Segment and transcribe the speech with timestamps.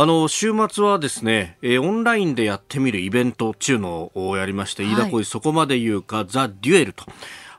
[0.00, 7.04] あの週末はですね、えー、オンラインでやってみるイベントっていうのをやりまして、はい、飯田浩二そこまで言うかザ・デュエルと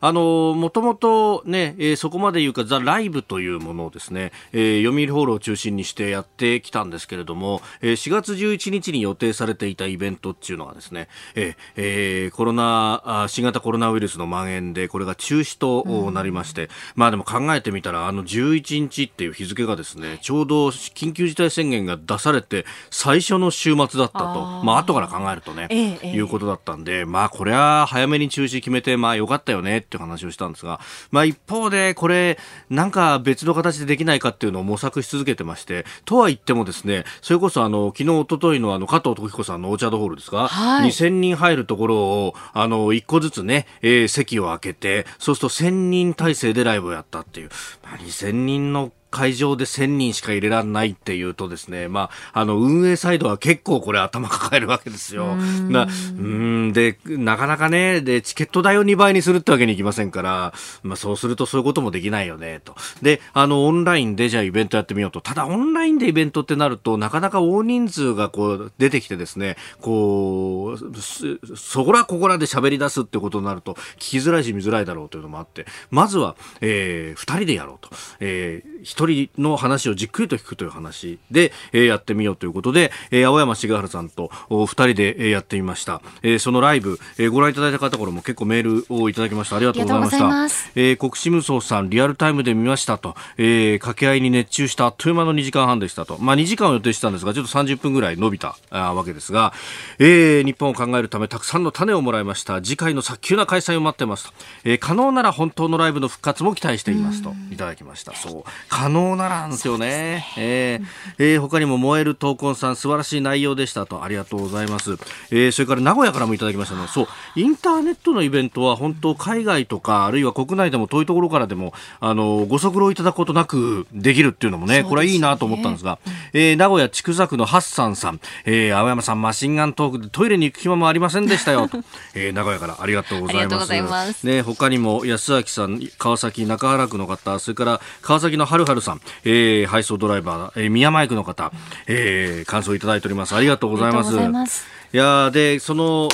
[0.01, 30.79] あのもともとね、えー、そこまで言うかザ・ライブというものをですね、えー、読売ホールを中心にしてやってきたんですけれども、えー、4月11日に予定されていたイベントっていうのはですね、えーえー、コロナ新型コロナウイルスの蔓延でこれが中止となりまして、うん、まあでも考えてみたらあの11日っていう日付がですねちょうど緊急事態宣言が出されて最初の週末だったとまあ後から考えるとね、えー、いうことだったんでまあこれは早めに中止決めてまあよかったよねって話をしたんですが、
[31.11, 32.37] まあ、一方でこれ
[32.69, 47.49] なんか別の形でできないかっていうのを模索し続けてましてとは言ってもですねそれこそあの昨日一昨日のあの加藤時彦さんのオーチャードホールですか、はい、2000人入るところをあの1個ずつね、えー、席を空けてそうすると1000人体制でライブをやったっていう、
[47.83, 55.35] まあ、2000人の会場で1000人しか入れられないっていうとですね、まあ、あの、運営サイドは結構これ頭抱えるわけですよ。
[55.35, 62.75] なうんで、なかなかね、で、チケット代を2倍にするってわけにいきませんから、まあ、そうするとそういうこともできないよね、と。
[63.01, 65.21] で、あの、オンラインでじゃあイベントやってみようと。
[65.21, 77.89] ただ、オンラインでイベントってなると、なかなか大人数がこう、出てきてですね、こう、そこらここらで喋り出すってことになると、聞きづらいし見づらいだろうというのもあって、まずは、えー、2人でやろうと。
[78.19, 89.55] えー一人の話をじっくりと聞くという話で、えー、やってみようということで、えー、青山茂春さんと二人で、えー、やってみました、えー、そのライブ、えー、ご覧いただいた方からも結構メールをいただきました。
[89.55, 90.71] ありがとうございました。
[90.75, 96.17] えー、国士無双さんリアルタイムで見ましたと、えー、掛け合いに熱中したあっという間の2時間半でしたと。
[96.19, 99.53] まあ2時間を予定したんですがちょっと30分ぐらい伸びたあわけですが、
[99.99, 102.61] えー、日本を考えるためたくさんの種をもらいました。
[102.61, 104.33] 次回の早急な開催を待ってますと、
[104.65, 107.33] えー、可能なら本当のライブの復活も期待していますと。
[107.51, 108.13] いただきました。
[108.15, 108.43] そう
[108.89, 110.25] 可能ならんですよね。
[110.35, 110.85] えー、
[111.19, 114.03] えー、他にも燃える闘魂さん素晴らしい内容でしたと。
[114.03, 114.93] ありがとうございます。
[115.31, 116.87] えー、それから名古屋からもいただきましたの。
[116.87, 117.07] そう。
[117.35, 125.99] インターネットのイベントは本当海外とかあるいは国内でも遠いところからでもあのご足労いただくことなくできるっていうのもね、ね、これはいいなと思ったんですが、
[126.33, 131.79] えー、名古屋千種区のハッサンさん、えー、青山さんマシンガントークでトイレに行く暇もありませんでしたよと、
[132.15, 133.73] えー、名古屋からありがとうございます。
[133.81, 134.25] ます。
[134.25, 141.51] ね他にも安崎さん川崎中原区の方それから川崎のはるはるさん、えー、配送ドライバー、えー、宮前区の方、
[141.87, 143.35] えー、感想いただいております。
[143.35, 144.13] ありがとうございます。
[144.13, 146.09] ますいやで、その、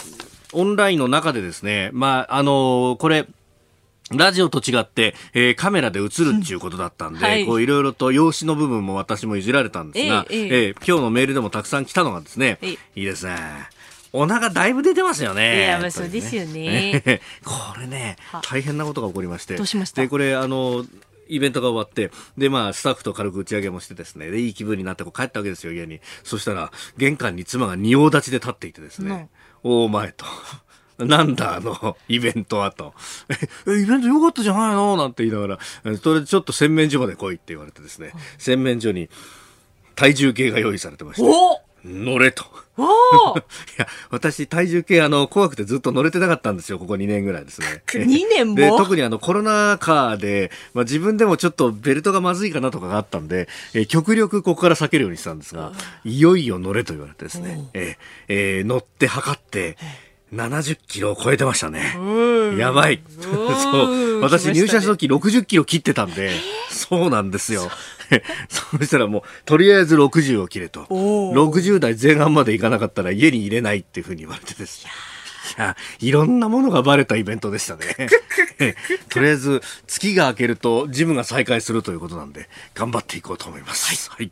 [0.53, 3.27] オンラインの中でですね、まあ、あのー、これ、
[4.11, 6.07] ラジオと違って、えー、カメラで映る
[6.41, 13.35] っていうことだったんで、はい、こういろいろと用紙の部分も私もいじられたんですが、えー、えー、今日のメールでもたくさん来たのがですね、いいですね。
[14.13, 15.57] お腹だいぶ出てますよね。
[15.57, 17.01] いや、まあそうですよね。
[17.05, 19.55] ね これね、大変なことが起こりまして。
[19.55, 20.03] どうしました？
[20.03, 20.85] で、これ、あの、
[21.27, 25.99] イベントが終わって、で、まあ、スタッフと軽く打ち上げもしてですね、で、いい気分になってこう帰ったわけですよ、家に。
[26.23, 29.29] そしたら、玄関に妻が仁王立ちで立っていてですね、
[29.63, 30.25] お前と。
[30.97, 32.93] なんだ、あの、イベントはと。
[33.67, 34.95] え、イベント良かったじゃないの？
[34.95, 39.09] なんて言いながら、それでちょっと洗面所まで来いって言われてですね、洗面所に
[39.95, 41.27] 体重計が用意されてました。
[41.85, 42.44] 乗れと。
[42.78, 42.81] い
[43.78, 47.84] や、私、体重計、あの、怖くてずっと乗れてなかったんですよ、ここ2年ぐらいですね。
[47.88, 48.56] 2年も？
[48.59, 55.72] で、特にあの、コロナ禍で、まあ、自分でもちょっとベルトがまずいかなとかがあったんで、えー、極力ここから避けるようにしたんですが、
[56.03, 57.96] いよいよ乗れと言われてですね、えー、
[58.28, 59.78] えー、乗って測って、
[60.34, 61.97] 70キロを超えてましたね。
[62.57, 63.02] やばい。
[63.22, 64.19] そう。
[64.22, 66.31] 私入社した時60キロ切ってたんで、
[66.69, 67.69] そうなんですよ。
[68.49, 70.85] そしたらもう、とりあえず60を切れと。
[70.85, 74.91] 60代前半までいかなかったら家に入れないっていうふうに言われてですね。
[75.57, 77.85] いや、いろんなものがバレたイベントでしたね。
[79.09, 84.09] とりあえず、月が明けるとジムが再開するということなんで、頑張っていこうと思います。
[84.11, 84.31] はい、はい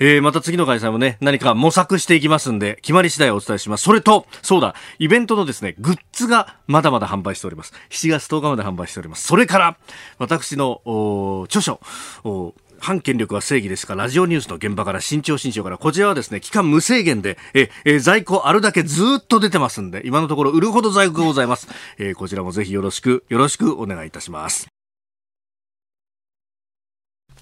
[0.00, 3.82] えー、また次の開催もね、何か模索していきますんで、決まり次第お伝えします。
[3.82, 7.72] それと、そうだ、イベントのですね、グッズがまだまだ販売しております。
[7.90, 9.26] 7月10日まで販売しております。
[9.26, 9.76] それから、
[10.18, 10.82] 私の、
[11.48, 11.80] 著書、
[12.80, 24.77] 反権力は正義ですかラジオニュースの現場から新潮新潮からこちらはですね期間無制限でええ在庫あるだけずっと出てますんで今のところ売るほど在庫がございます、え、こちらもぜひよろしくよろしくお願いいたします。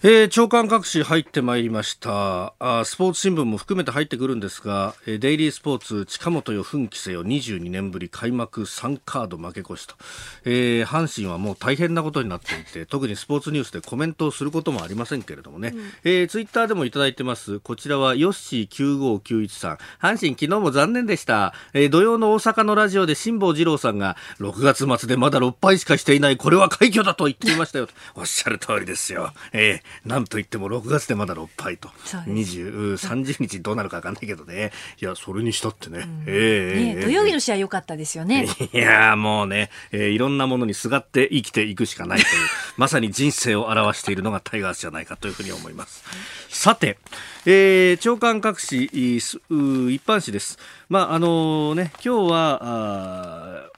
[0.08, 2.54] えー、長官各紙入ってまいりました。
[2.60, 9.96] あスポーツ新聞も含めて入ってくるんですが、えー、デイリースポーツ近本よ奮起せよ22年ぶり開幕3カード負け越しと、
[10.44, 17.58] えー、阪神はもう大変なことになっていて特にスポーツニュースでコメントをすることもありませんけれどもね、うん、えー、ツイッターでもいただいてます。
[17.58, 19.78] こちらはヨッシー9591さん。
[20.00, 27.88] 阪神昨日も残念でした、えー、土曜の大阪のラジオで辛坊治郎さんが6月末でまだ6敗しかしていないこれは快挙だと言っていましたよ。
[28.14, 38.46] おっしゃる通りですよ、えーなんといっても6月でまだ6敗と、20、30日どうなるか分かんないけどね、いや、それにしたってね、うん、えー、ね土曜日の試合良かったですよね。
[38.72, 42.32] いや、もうね、えー、いろんなものにすがって生きていくしかないという、
[42.76, 46.04] まさに人生を表しているのがタイガースじゃないかというふうに思います。
[46.48, 46.98] さて、
[47.44, 50.58] えー、長官各紙、一般紙です。
[50.88, 53.75] まあ、あのー、ね、今日は、あ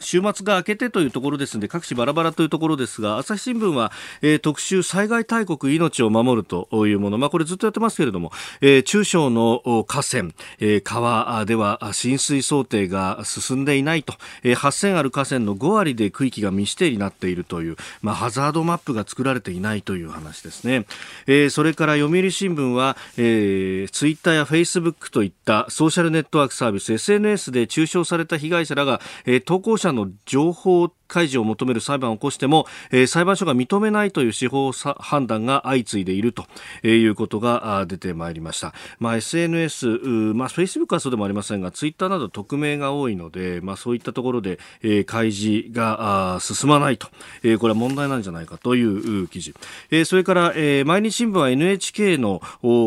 [0.00, 3.92] 週末が明けてというところですので各紙バラバラというところですが朝日新聞は、
[4.22, 20.86] えー、特集災害大国命を守るというもの、まあ、これずっとやってますけれども、えー、中小の河川、えー、川では浸水想定が進んでいないと、えー、8000ある河川の5割で区域が未指定になっているという、まあ、ハザードマップが作られていないという話ですね、
[21.26, 36.46] えー、それから読売新聞は、えー、ツイッターやフェイスブックといったソーシャルネットワークサービス SNS で中傷された被害者らが、えー、投稿者の情報開示を求める裁判を起こしても、えー、裁判所が認めないという司法判断が相次いでいると
[36.86, 38.74] いうことが出てまいりました。
[39.00, 39.86] まあ、SNS、
[40.34, 47.08] まあ、Facebook はそうでもありませんが、Twitter など匿名が多いので、まあ、そういったところで、えー、開示が進まないと、
[47.42, 49.54] えー、これは問題なんじゃないかという記事。
[49.90, 52.42] えー、それから、えー、毎日新聞は NHK の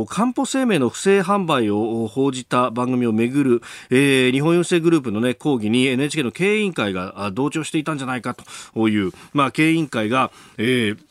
[0.07, 8.35] かんぽ生命の不正販売を報じた番組をめぐる、えー、日本郵政グループの、ね、抗議に NHK の経営委員会が同調していたんじゃないか
[8.73, 11.10] という、まあ、経営委員会が、えー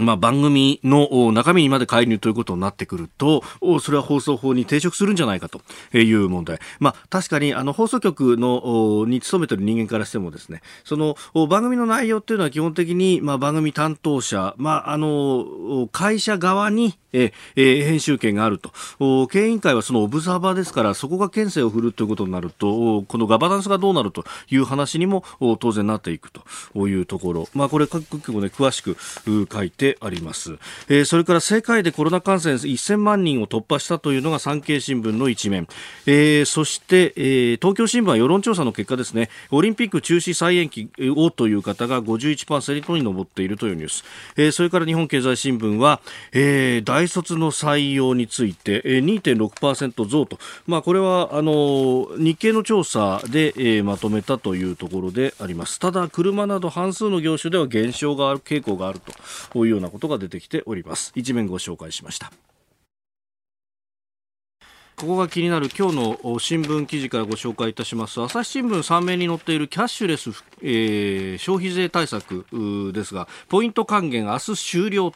[0.00, 3.42] まあ、番組の中身にまで介入ということになってくると、
[3.80, 5.60] それは放送法に抵触するんじゃないかと
[5.96, 6.60] いう問題。
[6.80, 11.16] まあ、確かに、あの、放送局の、に勤めてる人間からしてもですね、その、
[11.46, 18.72] 番組の内容っていうのは基本的に、まあ、番組担当者、まあ、あの、会社側に、えー、編集権があると。
[19.28, 25.24] 経営委員会はそのオブザーバーですから、そこが権勢を振るということになると、このガバナンスがどうなるという話にも
[25.60, 27.48] 当然なっていくというところ。
[27.52, 28.96] まあ、これ各局もね、詳しく
[29.52, 30.58] 書いてあります。
[30.88, 35.66] えー、それから世界でコロナ感染1000万人を突破したというのが産経新聞の一面。
[36.06, 44.04] えー、そして、えー、東京新聞は世論調査の結果ですね、オリンピック中止再延期をという方が51%に上っているというニュース。
[44.36, 46.00] えー、それから日本経済新聞は、
[46.32, 59.00] えー、大卒の採用について2.6%増と、まあ、これはあの日経の調査で、えー、まとめたというところでありますただ車など半数の業種では減少がある傾向がある
[59.52, 61.12] というようなことが出てきております。
[61.14, 62.32] 一面ご紹介しました。
[65.02, 68.22] ここが気になる今日の新聞記事からご紹介いたします。
[68.22, 72.46] 朝日新聞3面に載っているキャッシュレス、えー、消費税対策
[72.92, 75.12] ですがポイント還元明日終了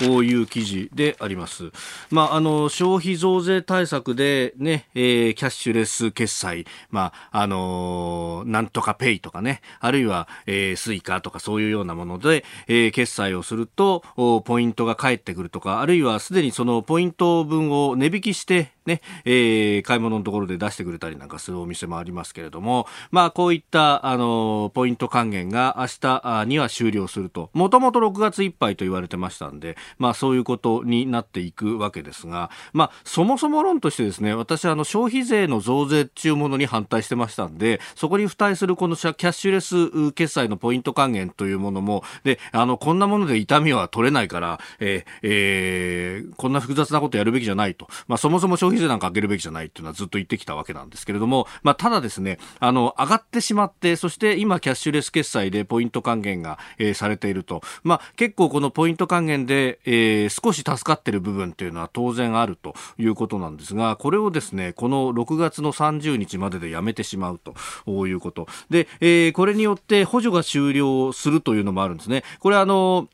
[0.00, 1.70] という記事であります、
[2.10, 47.88] まあ、あの消費増税対策でね、えー、キャッシュレス決済、まああのなんとかペイとかねあるいは、えー、スイカとかそういうようなもので、えー、決済をするとポイントが返ってくるとかあるいはすでにそのポイント分を値引きしてね、えー、買い物のところで出してくれたりなんかするお店もありますけれども、まあ、こういった、あの、ポイント還元が明日には終了すると、もともと6月いっぱいと言われてましたんで、まあ、そういうことになっていくわけですが、まあ、そもそも論としてですね、私はあの、消費税の増税っていうものに反対してましたんで、そこに付帯するこのキャッシュレス決済のポイント還元というものも、で、あの、こんなもので痛みは取れないから、えー、えー、こんな複雑なことやるべきじゃないと。
[48.06, 67.40] まあ、そもそも消費税なんか上げるべきじゃないっていうのはずっと言ってきたわけなんですけれども、まあ、ただですね、あの、上がってしまって、そして今キャッシュレス決済でポイント還元が、えー、されていると、まあ、結構このポイント還元で、えー、少し助かっている部分っていうのは当然あるということなんですが、これをですね、この6月の30日まででやめてしまう
[67.84, 68.46] ということ。
[68.70, 72.24] で、えー、これによって補助が終了するというのもあるんですね。
[72.40, 73.08] これあの、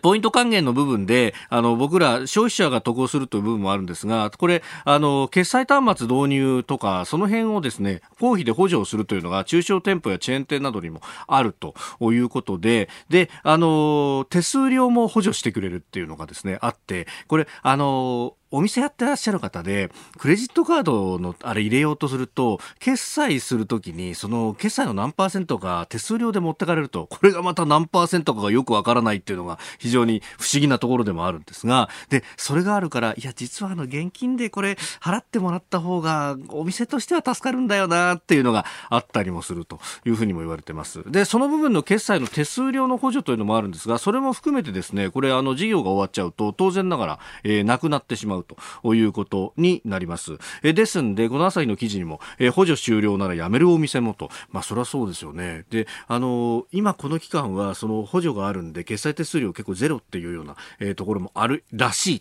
[0.00, 41.02] ポイント還元の部分で、あの、僕ら消費者が得をするという部分もあるんですが、これ、あの、決済端末導入とか、その辺をですね、公費で補助をするというのが、中小店舗やチェーン店などにもあるということで、で、あの、手数料も補助してくれるっていうのがですね、あって、これ、あの、お店やってらっしゃる方で、クレジットカードのあれ入れようとすると、決済するときに、その決済の何パーセントか手数料で持ってかれると、これがまた何パーセントかがよくわからないっていうのが非常に不思議なところでもあるんですが、で、それがあるから、いや、実はあの、現金でこれ払ってもらった方が、お店としては助かるんだよなっていうのがあったりもするというふうにも言われてます。
[41.10, 50.38] で、その部分の決済の手数料の補助というのもあるんですが、それも含めてですね、これあの、事業が終わっちゃうと、当然ながら、えー、なくなってしまうということになります。
[50.62, 55.64] え、ですんで、この朝日の記事にも、え、補助終了ならやめるお店もと、まあ、それはそうですよね。
[55.70, 62.20] で、あの今この期間は、その補助があるんで、決済手数料結構ゼロっていうような、え、ところもあるらしい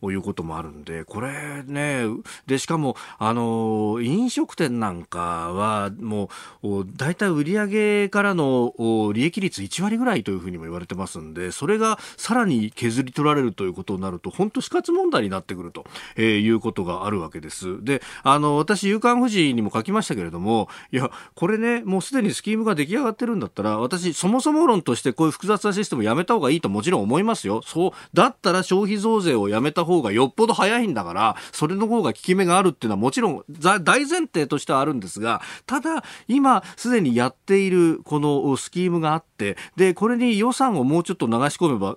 [0.00, 2.04] ということもあるんで、これね、
[2.46, 6.30] で、しかも、あの飲食店なんかは、も
[6.62, 8.72] う、大体売上からの
[9.12, 17.82] 利益率1割ぐらいというふうにも言われてますんで、それがさらに削り取られるということになると、本当死活問題になっててくると、えー、いうことがあるわけです。
[17.84, 27.62] で、あの、私、夕刊富士にも書きましたけれども、いや、これね、もうすでにスキームが出来上がってるんだったら、私、そもそも論としてこういう複雑なシステムやめた方がいいともちろん思いますよ。
[27.62, 41.96] そう、だったら消費増税をやめた方がよっぽど早いんだから、それの方が効き目があるっていうのはもちろん大前提としてはあるんですが、ただ、今、すでにやっているこのスキームがあって、で、これに予算をもうちょっと流し込めば、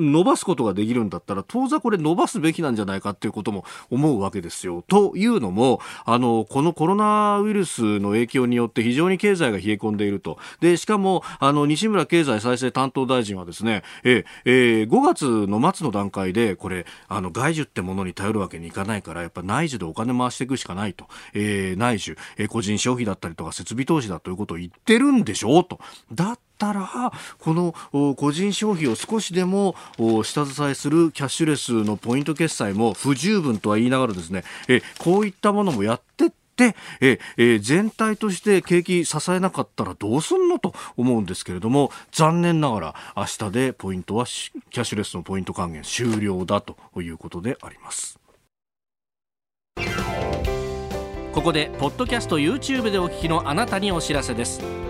[0.00, 4.82] 伸ばすことができるんだったら、当座これ伸ばすべきなんじゃないかっていうことも思うわけですよ。
[4.88, 10.38] というのも、あの、このコロナウイルスの影響によって非常に経済が冷え込んでいると。
[10.60, 21.06] で、しかも、あの、西村経済再生担当大臣はですね、え、えー、5月の末の段階で、これ、あの、外需ってものに頼るわけにいかないから、やっぱ内需でお金回していくしかないと。
[21.34, 25.80] えー、内需、えー、個人消費だったりとか設備投資だということを言ってるんでしょうと。
[26.12, 27.74] だったら、この
[28.14, 29.74] 個人消費を少しでも
[30.22, 48.20] 下支えするキャッシュレスのポイント決済も不十分とは言いながらですね、えこういったものもやってってええ全体として景気支えなかったらどうすんのと思うんですけれども残念ながら明日でポイントはキャッシュレスのポイント還元終了だということであります。
[51.32, 54.89] ここでポッドキャスト YouTube でお聞きのあなたにお知らせです。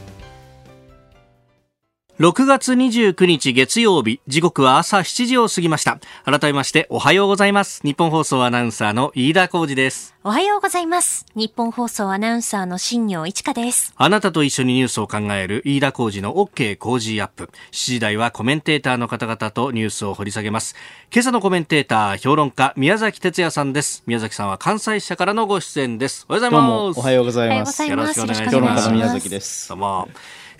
[2.21, 5.99] 6月29日月曜日、時刻は朝7時を過ぎました。
[6.23, 7.81] 改めましておはようございます。
[7.83, 10.13] 日本放送アナウンサーの飯田浩二です。
[10.23, 11.25] おはようございます。
[11.33, 13.95] 日本放送アナウンサーの新業一華です。
[13.97, 17.49] あなたと一緒にニュースを考える飯田浩二の OK 工事アップ。
[17.71, 20.75] 7時台はコメンテーターの方々とニュースを掘り下げます。
[21.11, 24.03] 今朝のコメンテーター、評論家、宮崎哲也さんです。
[24.05, 26.27] 宮崎さんは関西社からのご出演です。
[26.29, 26.99] おはようございます。
[26.99, 27.83] おはようございます。
[27.83, 28.55] よろしくお願いします。
[28.55, 29.69] 評論家の宮崎です。
[29.69, 30.07] どうも。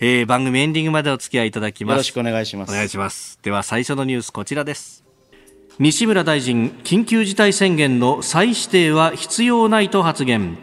[0.00, 1.92] えー、番組エンディングまでお付き合いいただきます。
[1.94, 2.70] よろしくお願いします。
[2.70, 3.38] お願いします。
[3.42, 5.04] では最初のニュースこちらです。
[5.78, 10.58] 西村大臣、緊急事態宣言の再指定は必要ないと発言。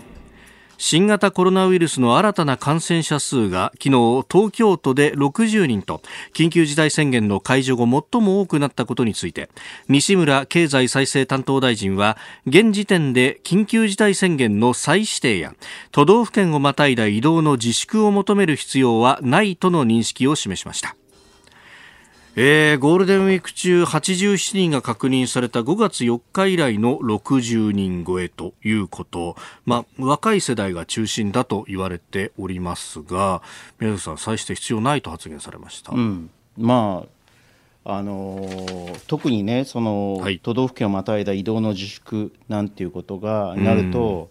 [0.82, 6.02] 新型コロナウイルスの新たな感染者数が昨日東京都で60人と
[6.34, 9.50] 緊急事態宣言の解除後最も多くなったことについて
[9.90, 12.18] 西村経済再生担当大臣は
[12.48, 15.54] 現時点で緊急事態宣言の再指定や
[15.92, 20.96] 都道府県をまたいだ移動の自粛を求める必要はないとの認識を示しました。
[22.36, 33.42] えー、ゴールデンウィーク中87人が確認された5月4日以来の60人超えということ、まあ、若い世代が中心だと言われておりますが
[33.80, 35.92] 宮崎さん、際して必要ないと発言されました。
[35.92, 37.20] うん、まあ
[37.86, 44.30] あのー、特にねその、はい、都道府県をまたいだ移動の自粛なんていうことがなると、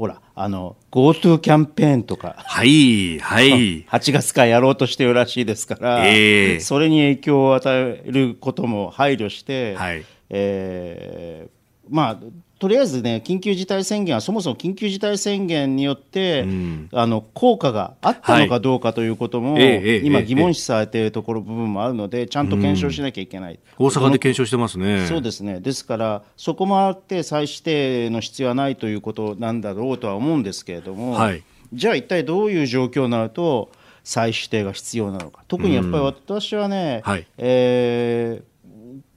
[0.00, 3.84] ほら、あの、GoTo キャンペーンとか、はい、はい。
[3.92, 12.18] 8月からやろうとしてるらしいですから、えー、それに影響を与えることも配慮して、はい、えー、まあ、
[12.60, 25.06] とりあえずね、緊急事態宣言はそもそも緊急事態宣言によって、うん、あの効果があったのかどうかということも、はい、今、疑問視されているところ部分もあるので、ちゃんと検証しなきゃいけない、うん、大阪で検証してますね。
[25.06, 33.70] そうですね、ですから、そこもあって、再指定の必要はないということなんだろうとは思うんですけれども、はい、じゃあ、一体どういう状況になると、
[34.04, 38.42] 再指定が必要なのか、特にやっぱり私はね、うんはい、え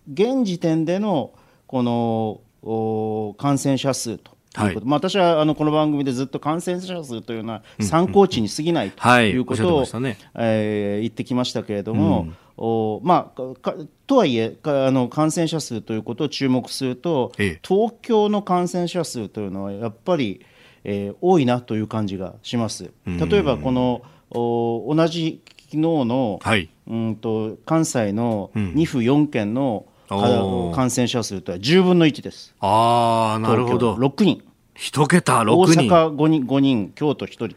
[0.10, 1.34] ー、現時点での
[1.68, 2.40] この
[3.38, 4.34] 感染者数と。
[4.54, 9.86] ということ、はい、まあ、私はあのこの番組でずっと感染者数というのは参考値に過ぎないということを、
[10.38, 12.36] え言ってきましたけれども、うん。
[12.56, 13.42] おまあ、
[14.06, 20.46] とはいえあの感染者数ということを注目すると、ええ、東京の感染者数というのはやっぱり、
[20.84, 22.92] えー、多いなという感じがします。
[23.08, 32.54] 例えばこのお同じ昨日の、はい、うんと関西の2府4県の、うん、感染者数とは10分の1です。
[32.60, 33.96] あなるほど。
[33.96, 34.44] 6人。
[34.76, 35.82] 一桁6人。
[35.82, 37.56] 大阪5人 ,5 人京都1人。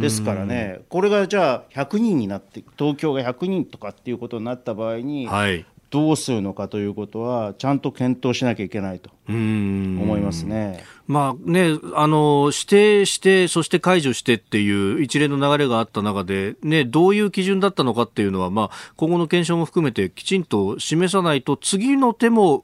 [0.00, 10.84] ですからね、これがじゃあ100人になって、東京が100人とかっていうことになった場合に、はい、どうするのかということは、ちゃんと検討しなきゃいけないと思いますね。
[11.08, 22.62] まあね、あの指定して、そして解除してっていう一連の流れがあった中で、ね、どういう基準だったのかっていうのは、まあ、今後の検証も含めてきちんと示さないと、次の手も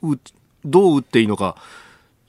[0.62, 1.56] どう打っていいのか。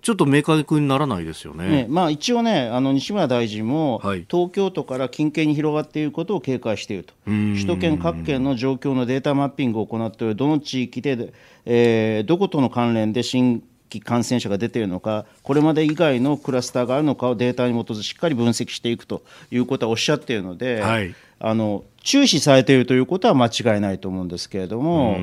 [0.02, 1.68] ちょっと明確にならないですよね。
[1.68, 11.34] ねまあ、一応ね、あの西村大臣も、はい、東京都から近県に広がっていることを警戒していると、首都圏各県の状況のデータマッピングを行っており、どの地域で、
[11.66, 13.64] えー、どことの関連で新規
[14.04, 25.18] 感染者が出ているのか、これまで以外のクラスターがあるのかをデータに基づきしっかり分析していくということはおっしゃっているので、はい、あの注視されているということは間違いないと思うんですけれども、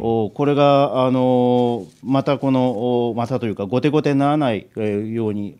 [0.00, 5.56] おこれがあのまたこのまたというか後手後手にならないように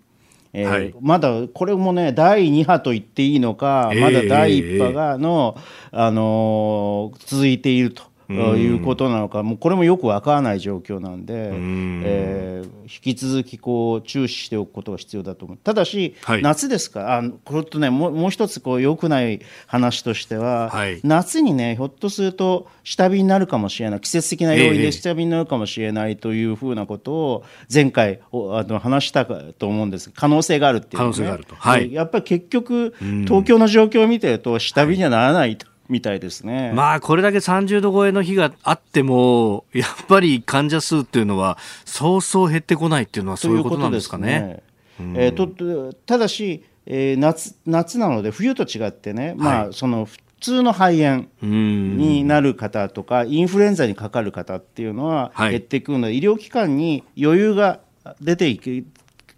[0.57, 5.57] えーはい、まだこれもね第2波と言っていいのか、まだ第1波がの、
[5.93, 12.03] えー、あのー、続いているということなのか、もうこれもよくわからない状況なんで、ん。
[12.05, 15.59] えー、引き続きこう注視しておくことが必要だと思う。
[15.59, 30.11] ただし、はい、夏ですか、あこれとね、もうもう一つこう良くない話としては、はい、夏にね、ひょっとすると下火になるかもしれない、季節的な要因で下火になるかもしれないというふうなことを前回あの話したかと思うんです。
[30.15, 35.74] 可能性があるっていう、ね、可能性があると、はい、やっぱり結局、東京の状況を見てると、下火にはならないと。
[35.89, 36.73] みたいですね。
[36.75, 44.63] まあ、これだけ30度超えの日があっても、やっぱり患者数っていうのは、そうそう減ってこないっていうのは、そういうことなんですかね。
[44.99, 57.81] えー、とただし、えー、夏夏なので、冬と違ってね、まあ、その普通の肺炎になる方とか、インフルエンザにかかる方っていうのは減っていくので、はい、医療機関に余裕が
[58.21, 58.85] 出ていく、キ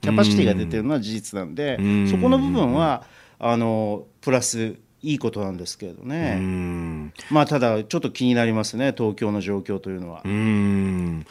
[0.03, 1.77] ャパシティが出てるのは事実なんで、
[2.11, 3.05] そこの部分は、
[3.39, 10.23] あのプラスいいことなんですけれどね、まあ、ただ、ちょっと気になりますね、東京の状況というのは。
[10.25, 11.25] うん。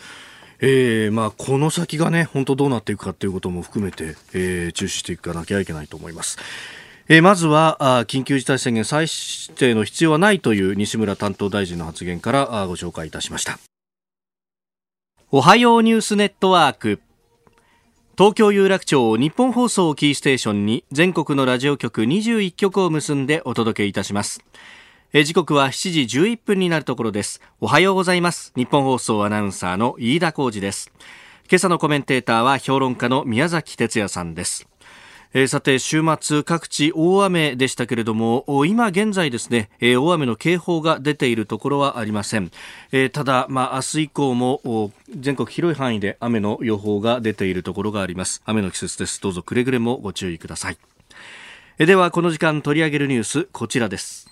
[0.61, 6.37] えーまあ、この先がね、本当どうなっていくかということも含めて、えー、注視していかなきゃいけないと思います。
[7.09, 13.59] えー、まずはあ緊急事態宣言再指定の必要はないという西村担当大臣の発言からあご紹介いたしました。
[15.29, 17.01] おはようニュースネットワーク
[18.17, 24.39] 東京有楽町日本放送キーステーションに全国のラジオ局21局を結んでお届けいたします。
[25.11, 27.41] 時刻は7時11分になるところです。
[27.59, 28.53] おはようございます。
[28.55, 30.93] 日本放送アナウンサーの飯田浩二です。
[31.49, 34.65] 今朝のコメンテーターは評論家の宮崎哲也さんです。
[35.37, 42.51] えー、さて週末各地大雨でしたけれども今現在ですね、えー、大雨の警報が出ているところはありません、
[42.93, 48.41] えー、ただまあ明日以降も全国広い範囲で雨の予報が出ているところがあります。
[48.45, 49.21] 雨の季節です。
[49.21, 50.77] どうぞくれぐれもご注意ください。
[51.77, 54.29] えではこの時間取り上げるニュースこちらです。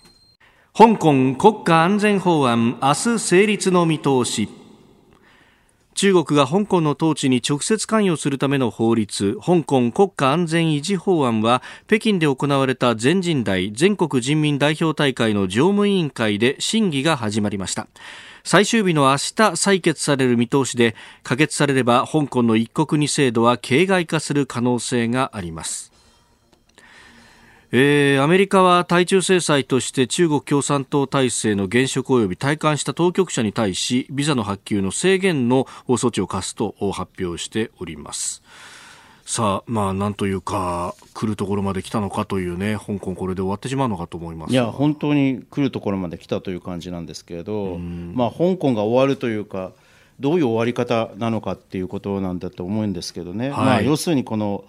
[0.75, 4.49] 香港国家安全法案明日成立の見通し。
[5.95, 9.37] 中国が香港の統治に直接関与するための法律。
[9.45, 17.87] 香港国家安全維持法案は北京で行われた全人代全国人民代表大会の常務委員会で審議が始まりました
[18.45, 19.15] 最終日の明日
[19.53, 25.93] 採決される見通しで可決されれば香港の一国二制度は形骸化する可能性があります。
[27.71, 38.43] えー、アメリカは対中制裁として中国共産党体制の現職及び退官した当局者に対しビザの発給の制限の措置を課すと発表しております。
[39.25, 44.53] さあまあなんというか来るところまで来たのかというね香港これで終わってしまうのかと思います。
[44.53, 49.71] いや本当に来るところまで来たという感じなんですけれどまあ香港が終わるというか
[50.19, 54.63] どういう終わり方なのかっていうことなんだと思うんですけどね、はい、まあ、要するにこの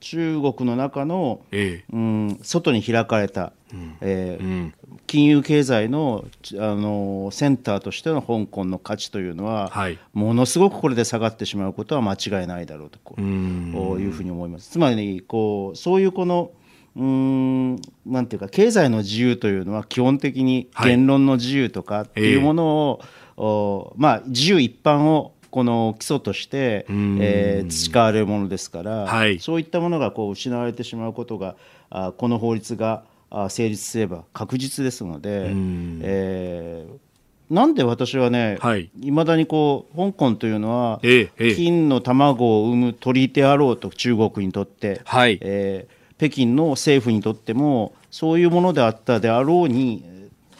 [0.00, 4.74] 中国の中の、ええ、うん、外に開かれた、うん、えーうん、
[5.06, 6.24] 金融経済の
[6.58, 14.70] あのセンターとしての香港の価値というのは、はい、ものすごくこれで下がってしまうことは間違いないだろうとこういうふうに思います。
[14.70, 16.52] つまりこうそういうこの
[16.96, 23.12] うんなんていうか経済の自由というのは基本的に言論の自由とかっていうものを、はいえ。
[23.14, 23.27] ーお
[23.96, 31.56] まあ、自由一般をこの基礎として、えー、培われるものですから、はい、そういったものがこう失われてしまうことが
[31.90, 33.04] あこの法律が
[33.48, 35.50] 成立すれば確実ですので、
[36.02, 45.38] えー、なんで私はね、はい、まだにこう香港というのは、ええ、金の卵を産む鳥であろうと中国にとって、はい。
[45.40, 50.17] えー、北京の政府にとってもそういうものであったであろうに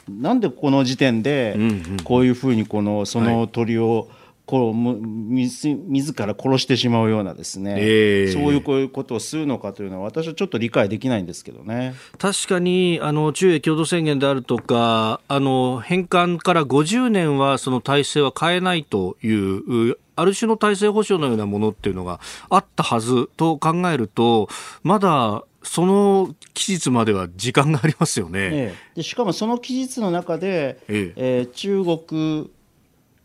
[0.08, 1.56] なんでこの時点で
[2.04, 4.08] こういうふうにこのその鳥を
[4.48, 11.94] こう自自ら殺してしまうようなですね、えー、そういうこういうことをするのかというのは私はちょっと理解できないんですけどね。
[12.16, 22.18] 確かにあの中英共同宣言であるとかあの返還から50年はその体制は変えないというある種の体制保障のようなものっていうのが
[22.48, 24.48] あったはずと考えると
[24.82, 28.40] まだその期日までは時間がありますよね。
[28.40, 31.40] ええ、でしかもその期日の中で、ええ。
[31.42, 32.50] ー、中国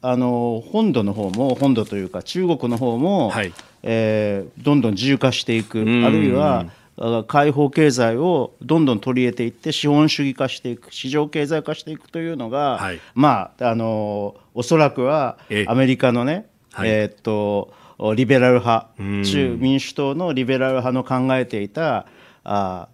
[0.02, 5.80] あの本土の方も本土というか中国の方も、はい、えー、どんどん自由化していく。
[5.80, 6.66] あるいは
[7.28, 10.94] 開放経済をどんどん取り入れていって資本主義化していく。
[10.94, 17.74] 市場経済化していくというのが、はい、まああのおそらくはアメリカのね、はい、えー、っと
[18.18, 18.90] リベラル派
[19.24, 22.06] 中民主党のリベラル派の考えていた
[22.44, 22.88] あ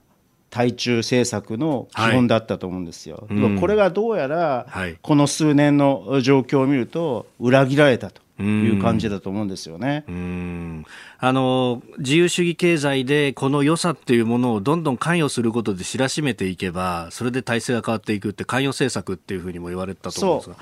[0.50, 3.28] 対中政策の基本だったと思うんですよ。
[3.30, 4.66] はい、これがどうやら、
[5.02, 8.22] この数年の状況を見ると裏切られたと。
[8.42, 10.06] いう感じだと思うんですよね。
[11.20, 20.56] あの自由主義経済でこの良さっていうものをどんどん関与することで知らしめていけばそれで体制が変わっていくって関与政策っていうふうにも言われたと思うんですが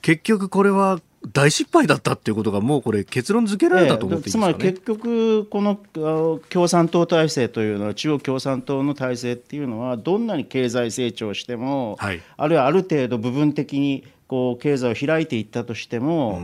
[0.00, 1.00] 結局これは
[1.32, 5.78] 大失敗だったっていうことがもうこれ結論付けられたと思っていい、ね、つまり結局この
[6.48, 16.38] 共産党体制というのは中国共産党の体制っていうのはどんなに経済成長しても、はい、あるいはある程度部分的にこう経済を開いていったとしても、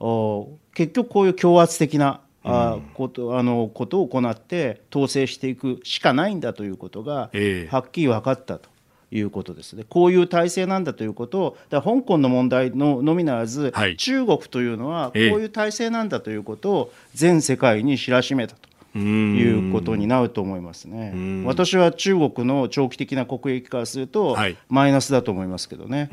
[0.00, 7.30] うん、結局こういう強圧的なあことあのことを行って統制していくしかないんだということが
[7.70, 8.70] はっきり分かったと。
[9.10, 18.70] いうことですね、こういう体制なんだということを、だ香港の問題ののみならず、はい、中国というのは、こういう体制なんだということを全世界に知らしめたと。
[18.98, 21.44] いうことになると思いますね。
[21.44, 26.08] 私は中国の長期的な国益からすると、はい、マイナスだと思いますけどね。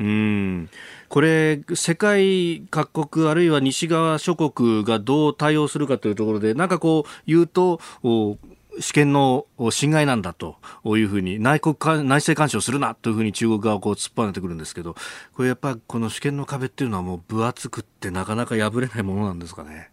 [1.08, 7.80] これ、世界各国、あるいは西側諸国がどう対応するかというところで、なんかこう言うと、
[8.80, 14.94] 主権の侵害なんだというふうに内国内政干渉するなというふうに中国側をこう突っ張ねてくるんですけど
[15.34, 19.90] これやっぱこの主権の壁っていうのはもう分厚くってなかなか破れないものなんですかね？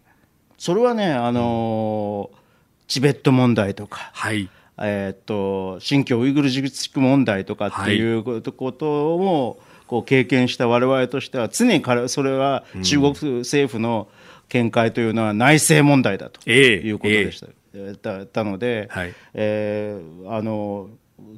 [0.58, 2.36] それはねあのー、
[2.88, 4.48] チベット問題とか、はい。
[4.78, 8.40] えー、っと新疆ウイグル自治区問題とかっていうこ
[8.72, 14.08] とも、こう経験した我々としては常にそれは中国政府の
[14.48, 17.46] 見解というのは内政問題だということでした。
[17.46, 17.54] えーえ。
[17.54, 17.56] ー
[18.02, 20.90] だたので、はい、えー、あの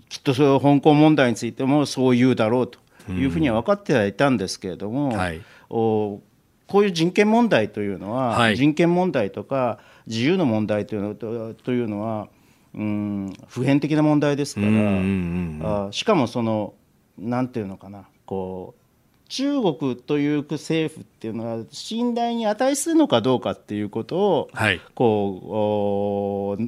[0.09, 2.79] きっとその香港問題についてもそう言うだろうと
[3.13, 6.21] いうふうには分かってはいたんですけれども、はい、お
[6.67, 12.29] こういう人権問題というのは、はい、人権問題とか自由の問題というのとというのは、
[12.75, 16.75] うん、普遍的な問題ですから、あしかもその
[17.17, 18.88] なんていうのかなこう
[19.29, 26.63] 中国という政府っていうのは信頼に値するのかどうかっていうことを、はい、こう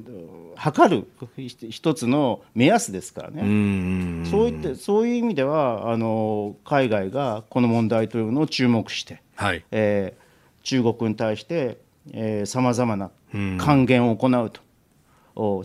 [0.57, 1.07] 測る
[1.39, 4.27] 一つの目安ですからね。
[4.31, 9.65] そういってそういう意味ではあの海外がこの問題というのを注目して、はい。
[9.71, 11.79] えー、中国に対して
[12.45, 13.11] さまざまな
[13.59, 14.61] 還元を行うと。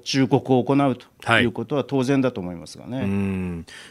[0.03, 2.99] 忠告を行うということは当然だと思いますがね。
[2.99, 3.07] はい、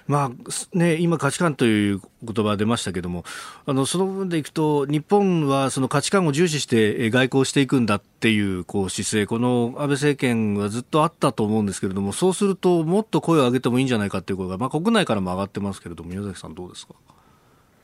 [0.07, 3.25] まあね、今、価値観という言葉が出ましたけれども、
[3.67, 16.95] あのその部分でいくと、日本はその価値観を重視して外交していくんだっていうこう姿勢、この安倍政権はずっとあったと思うんですけれども、そうすると、もっと声を上げてもいいんじゃないかという声が、まあ、国内からも上がってますけれども、宮崎さん、どうですか？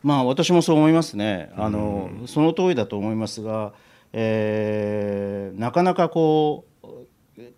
[0.03, 3.73] まあ、私もそう思いますね、あのその通りだと思いますが、
[4.15, 6.70] えー、なかなかこう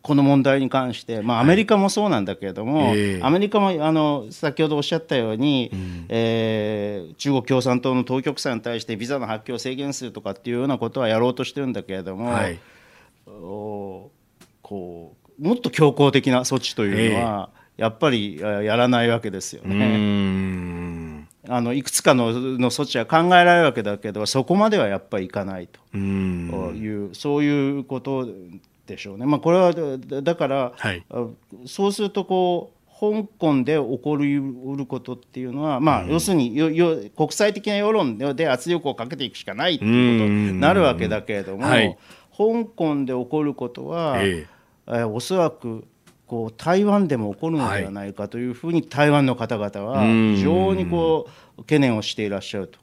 [0.02, 3.02] この問題に関して、まあ、アメリカもそうなんだけれども、はいえ。
[3.18, 12.58] ー、アメリカもあの先ほどおっしゃったように、うん、えー、中国共産党の当局者に対してビザの発給を制限するとかっていうようなことはやろうとしてるんだけれども、はい、
[13.28, 14.10] お
[14.60, 21.28] こうもっと強硬的な措置というのは、えー、やっぱりやらないわけですよね。
[21.48, 25.80] あのいくつかのの措置は考えられるわけだけどそこまではやっぱりいかないと。
[25.96, 28.28] いうそういうこと
[28.92, 29.26] でしょうね。
[29.26, 29.72] まあ、これは
[30.22, 31.04] だから、はい、
[31.66, 41.98] そうするとこう香港で起こりうることっていうのは、まあ、要するによよ国際的な世論で圧力をかけていくしかないっていうことになるわけだけれども、はい、
[42.30, 44.46] 香港で起こることは、え
[44.86, 44.92] え。
[45.00, 45.84] ー、おそらく
[46.26, 51.28] こう台湾でも起こるのではないかというふうに、台湾の方々は非常にこ
[51.58, 52.78] う懸念をしていらっしゃると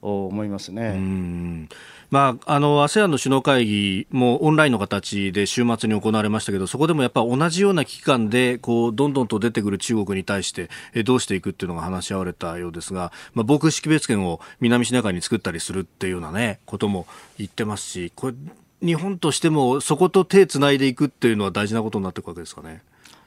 [0.00, 1.68] 思いますね。
[2.14, 10.70] まあ、あの ASEAN の首脳会議もオンラインの形で週末に行われましたけどそこでもやっぱ同じような危機感でこうどんどんと出てくる中国に対して
[11.02, 18.34] どうしていくっていうのが話し合われたようですが、まあ、防空識別圏を南シナ海に作ったりするっていうような、ね、ことも言ってますしこれ
[18.80, 22.82] 日本としてもそこと手をつないでいくっていうのは大事なことになっていくわけですかね。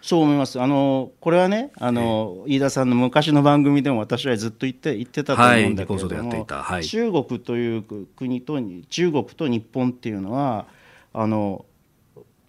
[0.08, 0.62] そう思います。
[0.62, 7.84] あのこれはね、あの、飯田さんの昔の番組でも私はずっと言って言ってたと思うんだけども、はい、中国という
[8.16, 8.58] 国と
[8.90, 10.66] 中国と日本っていうのは
[11.12, 11.66] あの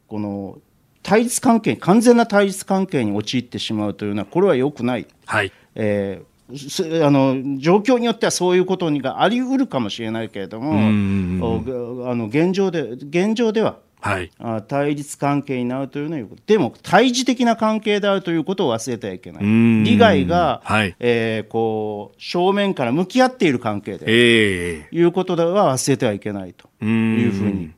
[0.07, 0.59] この
[1.03, 5.09] 対立関係完全な対立関係に陥ってしまうというのはこれはよくない。
[5.27, 5.53] はい。
[5.75, 6.29] えー
[7.05, 10.73] あの状況によってはそういうことがありうるかもしれないけれども、
[12.11, 14.31] あの現状で現状でははい、
[14.69, 19.45] 対立関係になるというのはでも対峙的な関係であるということを忘れてはいけない。
[19.85, 26.69] 利害が、はい、えー、こう正面から向き合っている関係で、えー、いうことでは忘れてはいけないと。
[26.85, 27.73] いうふうに。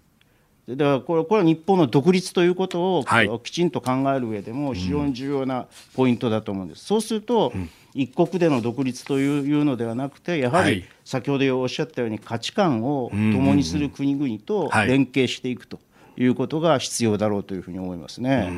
[0.69, 6.85] だからこれこれは日本の独立ということを、はい、きちんと考える上でも非常に重要なポイントだと思うんです。
[6.85, 7.71] そうすると、うん。
[7.95, 15.81] 一国での独立というのではなくてやはり先ほどおっしゃったように価値観を共にする国々と連携していくと
[16.23, 18.51] いうことが必要だろうというふうに思いますね。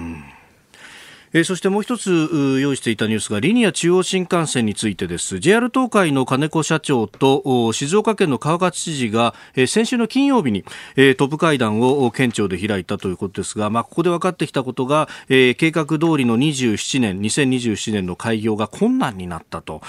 [1.32, 10.64] えー、そしてもう一つ用意していたニュースがリニア中央新幹線についてです JR 東海の金子社長と静岡県の川勝知事が、えー、先週の金曜日に、
[10.96, 19.80] えー、トップ会談を県庁で開いたということですが、まあ、ここで分かってきたことが、えー、計画通りの27年2027年の開業が困難になったと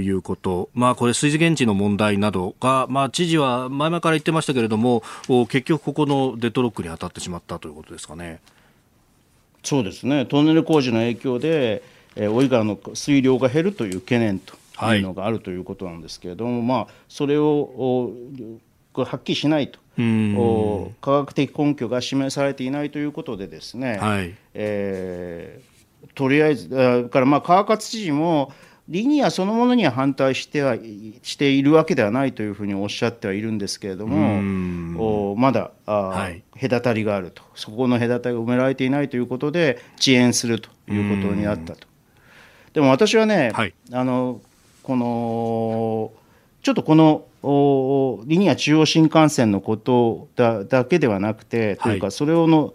[0.00, 5.02] いうこと、まあ、これ水源地の問題などが、まあ、知事は前々から言ってましたけれども
[5.48, 8.40] 結局ここのデッドロックに当たってしまったということですかね。
[9.62, 10.26] そうですね。
[10.26, 11.82] トンネル工事の影響で、
[12.16, 14.54] えー、大井川の水量が減るという懸念と
[14.92, 18.12] いうのがあるということなんですけれども、はい、まあ、それを
[18.94, 19.80] はっきりしないと。
[21.00, 28.52] 科学的根拠が示されていないということでですね、はい、えー、とりあえずだからまあ川勝知事も
[28.88, 30.76] リニアそのものには反対しては
[31.22, 41.86] しているわけではないというふうにおっしゃってはいるんですけれども、まだあ、はい、隔たりがあると、そこの隔たりが埋められていないということで、遅延するということになったと。
[42.72, 44.40] でも私はね、はい、あの
[44.82, 46.12] この
[46.62, 47.24] ちょっとこの
[48.26, 52.72] リニア中央新幹線のことだだけではなくて、というか、それをの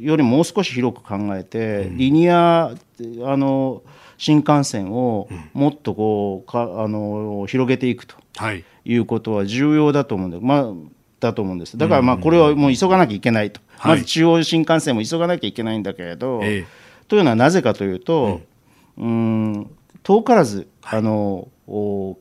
[0.00, 2.76] よりもう少し広く考えて、リニアあ
[3.36, 3.82] の
[4.18, 8.16] 新幹線をもっとこうかあの広げていくと
[8.84, 8.96] い。
[8.96, 10.72] うことは重要だと思うんで、まあ、
[11.20, 11.76] だと思うんです。
[11.76, 16.40] だからまあこれはもう急がなきゃいけないと、まず中央新幹線も急がなきゃいけないんだけれど、
[17.08, 18.40] というのはなぜかというと、
[18.96, 19.70] うん、
[20.02, 21.48] 遠からずあの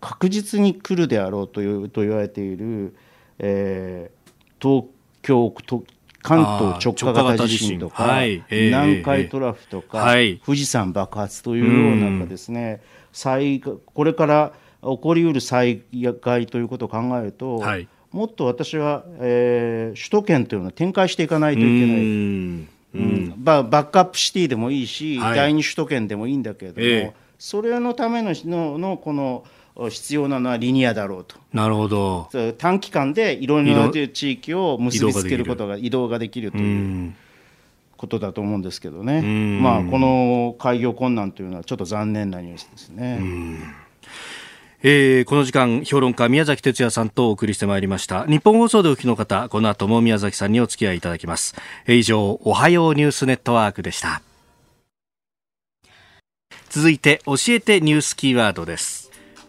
[0.01, 2.95] 確実に来るであろうというと言われている、
[3.39, 4.87] えー、東
[5.21, 5.53] 京
[6.25, 12.81] 関東直下型地震とか、はい、南海トラフとか、はい、富士山爆発というようなかですね、
[13.13, 15.83] 災これから起こりうる災
[16.21, 21.79] 害ということを考えると、はい、もっと私は、えー、首都圏というのは展開していかないといけない。
[21.79, 22.69] うん。
[22.95, 29.43] うん、バックアップシティでもいいし、第二首都圏でもいいんだけれども、えー、それのためのののこの
[29.89, 31.35] 必要なのはリニアだろうと。
[31.51, 32.29] なるほど。
[32.57, 37.13] 短期間でいろいろな地域を結びつけることが移動ができるという
[37.97, 39.21] ことだと思うんですけどね。
[39.61, 43.19] まあこの開業困難というのはちょっと残念なニュースですね。
[44.87, 51.55] えー、この時間評論家宮崎哲也さんとお送りしてまいりました日本放送でお聞きの方この後も宮崎さんにお付き合いいただきます、
[51.87, 54.21] えー、以上おはようニュースネットワークでした
[56.69, 59.04] 続いて教えてニュースキーワードです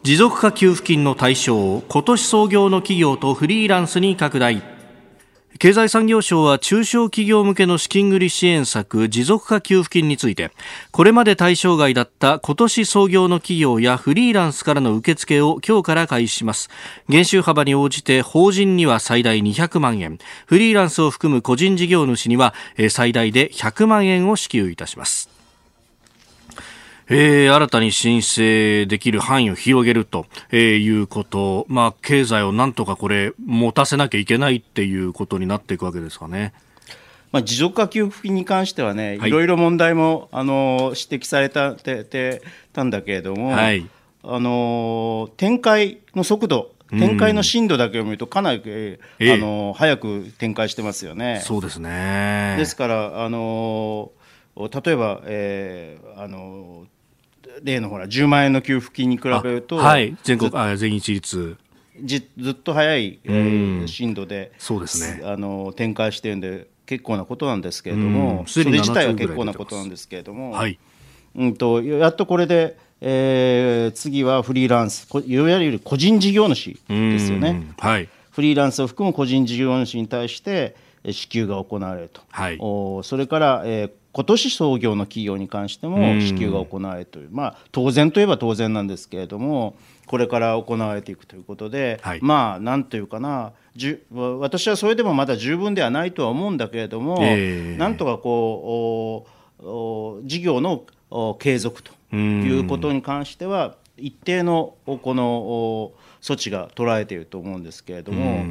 [0.06, 4.62] 持続化給付金の対象を今年創業の企業とフリーランスに拡大。
[5.58, 10.52] 経済産業省は中小企業向けの資金繰り支援策持続化給付金について
[10.92, 16.70] これまで対象外だった今年創業の企業やフリーランスからの受付を今日から開始します。
[17.08, 20.18] 減収幅に応じて法人には最大200万円。
[20.46, 22.54] フリーランスを含む個人事業主には
[22.90, 25.35] 最大で100万円を支給いたします。
[27.08, 36.52] えー、新たに申請できる範囲を広げると、えー、いうこと、まあ、経済をなんとかこれ、持たせなきゃいけないっていうことになっていくわけですかね。
[37.32, 42.42] まあ、持続化給付金に関してはね、はい、いろいろ問題もあの指摘されたてて
[42.72, 43.86] たんだけれども、はい、
[44.22, 51.42] あの展開の速度展開の深度だけを見ると、かなり、えー、あの早く展開してますよね。
[51.44, 52.54] そうですね。
[52.58, 54.12] ですからあの
[54.56, 56.86] 例えば、えー、あの
[57.62, 61.56] 例のほら10万円の給付金に比べると、はい、全国あ全一律。
[62.02, 65.22] じずっと早い、えー、深度でそうですね。
[65.24, 70.78] あの展開してるんで結構なことなんですけれども、それ自体は結構なことなんですけれども、はい。
[71.34, 80.74] うんと、やっとこれで、えー、次はフリーランスいわゆる個人事業主ですよね、はい、フリーランスを含む個人事業主に対して
[81.10, 89.76] 支給が行われると、はい、おそれから、えー、今年創業の企業に関しても支給が行われるという、まあ、当然といえば当然なんですけれども、
[90.06, 94.06] これから行われていくということで、はい、まあ、なんというかな、じゅ
[94.40, 99.26] 私はそれでもまだ十分ではないとは思うんだけれども、えー、なんとかこ
[99.60, 100.86] うお事業の
[101.38, 108.46] 継続ということに関しては、一定のこの措置が取られていると思うんですけれども、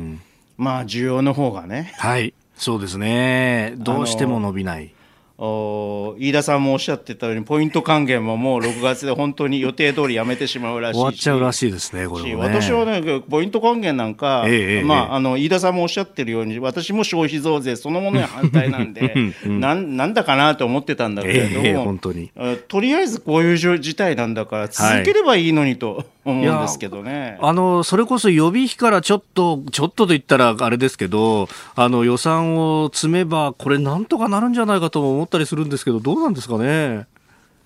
[0.58, 1.91] まあ、需要の方がね。
[1.97, 2.36] はい。
[2.56, 3.73] そうですね。
[3.78, 4.94] どうしても伸びない。
[5.38, 19.13] 飯田さんもおっしゃってたようにポイント還元ももう6月で本当に予定通りやめてしまうらしい終わっちゃうらしいですね、これ、ね、私はね、ポイント還元なんか、えまあ、あの飯田さんもおっしゃってるように、私も消費増税そのものに反対なんで、
[19.45, 22.32] うん、なんなんだかなと思ってたんだけれども、え本当に
[22.69, 26.06] とりあえずこういう事態なんだから、続ければいいのにと。
[26.26, 27.38] 思うんですけどね。
[27.39, 37.05] あの、それこそ予備費からちょっと、ちょっとと言ったらあれですけど、あの予算を積めば、これなんとかなるんじゃないかと思ったりするんですけど、どうなんですかね？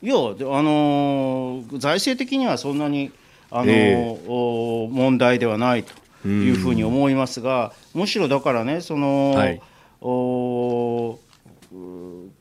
[0.02, 0.18] いや、あ
[0.64, 3.12] の財政的にはそんなに、
[3.52, 9.62] あのえー、問題ではないというふうに思いますが、むしろだからね、その、はい、
[10.02, 11.20] お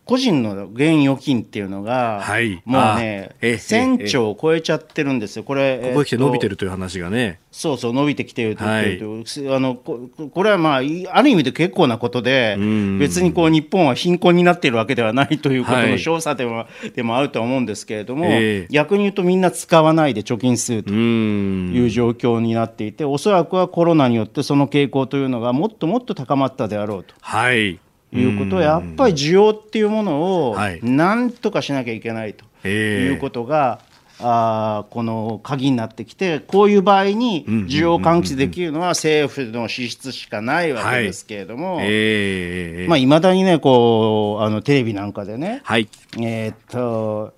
[0.08, 7.40] 個人の現預金っていうのが、はい、もうね、1000兆を超えちゃってるんですよ、これ、ここへ来て伸びてるという話がね。
[7.50, 12.56] そうそう、伸びてきてると言ってると、はい、あのここれはまあ、ある意味で結構なことで、
[12.98, 27.14] 別にこう日本は貧困になっているわけではないということの証左でも,、でもあるとは思うんですけれども、えー、逆に言うと、みんな使わないで貯金するという状況になっていて、おそらくはコロナによってその傾向というのがもっともっと高まったであろうと。
[27.20, 27.78] はい
[28.12, 33.80] いうことはやっぱり需要っていうものをなんとかしなきゃいけないということが、
[34.20, 45.88] あこの鍵になってきてこういう場合に需要を喚起できるのは政府の支出しかないわけですけれども、はいえー、まあ、未だにねこうあのテレビなんかでね、はい、
[46.20, 47.34] えー、っと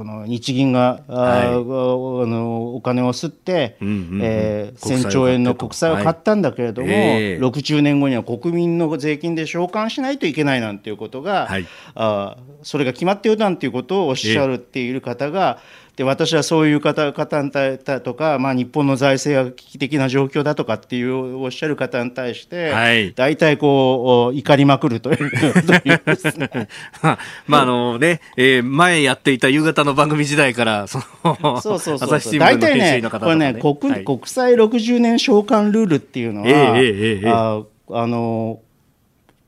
[0.00, 6.96] この日銀が、はい、あのお金を吸って、うんうんうん、えー、1000兆円の国債を買ったんだけれども、はい。
[6.96, 15.58] えー、60年後には国民の税金で償還しないといけないなんていうことが、はい、あそれが決まっているなんていうことをおっしゃるっている方が、
[16.00, 25.30] で私はそういう方方に対とか、まあ、日本の財政が危機的な状況だとかっていうおっしゃる方に対して、はい、大体こう怒りまくるという
[27.46, 32.38] まああのね、えー、前やっていた夕方の番組時代からそのそうそうそうそう。
[32.38, 38.60] 大体ねこれね国はい、国際60年償還ルールっていうのは、えーえーえー、ああの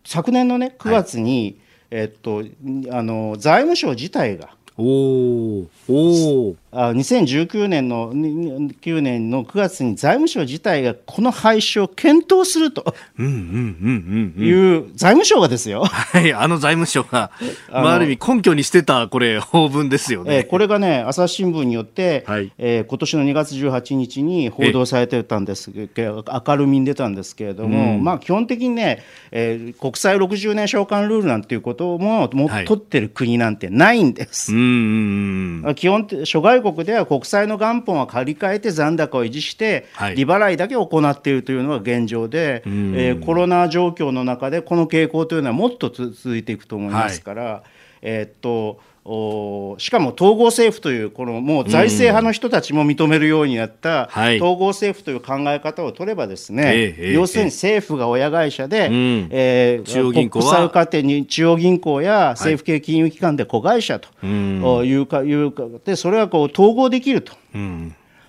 [0.04, 1.56] 昨年のね9月に、
[1.90, 2.44] はい、えっと
[2.90, 15.84] あの財務省自体がおおあ2019年の9年の9月に財務省自体がこの廃止を検討するという財務省がですよ。
[15.84, 17.30] はい、あの財務省が、
[17.70, 20.36] まあ、ある意味根拠にしてたこれ法文ですよね。
[20.36, 34.54] えー、これがね朝日新聞によって、はい、えー、今年の2月18日に報道されてたんです明るみに出たんですけれども、うん、まあ基本的にね、えー、国際60年償還ルールなんていうこともも取ってる国なんてないんです。
[34.54, 47.62] うん基本諸外国では国債の元本は借り換えて残高を維持して、利払いだけ行っているというのが現状で、えー、コロナ状況の中でこの傾向というのはもっと続いていくと思いますから、はい、
[48.02, 58.88] えー、っとおしかも統合政府というこのもう財政派の人たちも認めるようになった統合政府という考え方を取ればですね、要するに政府が親会社で、
[59.30, 67.34] えー、中央銀行国際家庭に中央銀行や政府系金融機関で子会社というか,、いうかでそれはこう統合できると。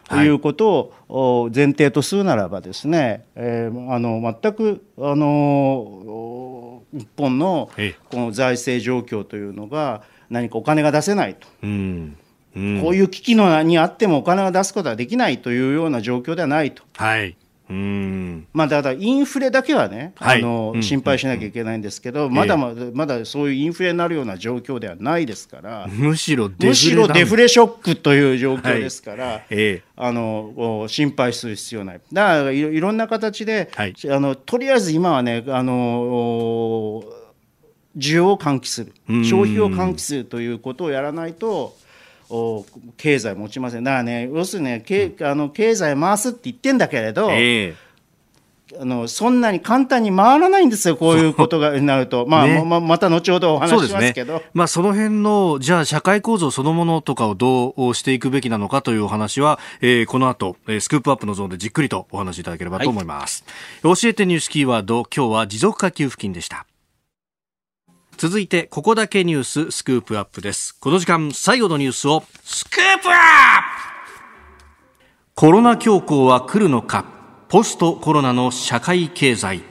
[0.10, 0.28] とい。
[0.30, 7.70] うことを前提とするならばですね、えー、あの全くあの日本の
[8.10, 10.04] この財政状況というのが
[10.34, 12.18] 何かお金が出せないと、うん。
[12.56, 16.84] うん、こういう危機のにあってもお金を出すことはできないというような状況ではないと。
[16.98, 17.36] はい。
[18.54, 26.74] まあ、だからインフレだけはね、はい、あの心配しなきゃいけないんですけど、まだまだまだそういうインフレになるような状況ではないですから、 むしろデ
[27.26, 29.44] フレショックという状況ですから、はい。
[29.50, 32.02] えあの心配する必要ない。
[32.12, 37.04] だからいろんな形で、はい、あのとりあえず今はね、あの
[37.98, 41.76] 需要を喚起する、消費を喚起するということをやらないと、
[42.98, 43.84] 経済持ちません。
[43.84, 63.44] だからね要するにね経あの経済回すって言ってんだけれど、えー、あのそんなに簡単に回らないんですよ、こういうことがなると、まあ、ね、ままた後ほどお話ししますけど、ね、まあ、その辺の、じゃあ、社会構造そのものとかをどうしていくべきなのかというお話は、えー、この後、えー、スクープアップのゾーンでじっくりとお話しいただければと思います。
[63.84, 66.66] はい、教えてニュースキーワード、今日は持続化給付金でした。
[68.18, 70.76] 続いて、ここだけニューススクープアップです。
[70.80, 73.18] この時間、最後のニュースを、スクープアップ
[75.36, 77.06] コロナ恐慌は来るのか?
[77.50, 79.62] ポストコロナの社会経済。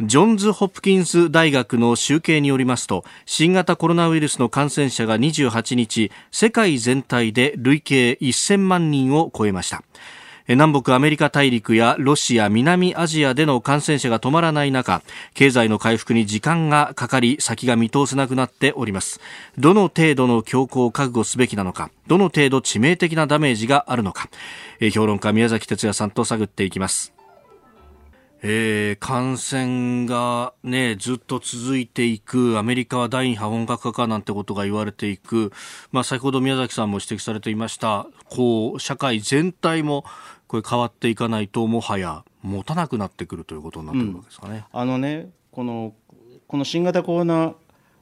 [0.00, 9.82] ジョンズ・ホプキンス大学の集計によりますと新型コロナウイルスの感染者が28日世界全体で累計1000万人を超えました
[10.56, 15.00] 南北アメリカ大陸やロシア、南アジアでの感染者が止まらない中、
[15.32, 19.20] 経済の回復に時間がかかり、先が見通せなくなっております。
[19.58, 24.28] どの程度の強行を覚悟すべきなのか、どの程度致命的なダメージがあるのか、
[24.92, 27.12] 評論家宮崎哲也さんと探っていきます。
[28.42, 35.52] えー、感染がね、ずっと続いていく、アメリカは第2波本格化かなんてことが言われていく、
[35.92, 40.04] まあ先ほど宮崎さんも指摘されていました、こう、社会全体も
[40.50, 44.64] これ変わっていかないともはや持たなくなってくるということになってくるわけですかね。
[44.74, 45.94] うん、あのねこの
[46.48, 47.54] この新型コロナ